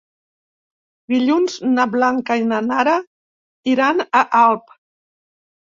Dilluns 1.13 1.57
na 1.73 1.85
Blanca 1.97 2.39
i 2.43 2.49
na 2.53 2.63
Nara 2.71 2.97
iran 3.77 4.05
a 4.09 4.25
Alp. 4.43 4.77